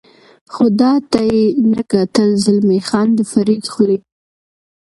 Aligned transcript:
خو 0.53 0.65
ده 0.79 0.91
ته 1.11 1.19
یې 1.31 1.43
نه 1.71 1.81
کتل، 1.91 2.29
زلمی 2.43 2.79
خان 2.87 3.07
د 3.15 3.19
فرید 3.31 3.63
خولۍ. 3.73 3.99